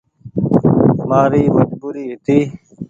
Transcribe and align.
مآري 1.09 1.43
مجبوري 1.57 2.03
هيتي۔ 2.09 2.37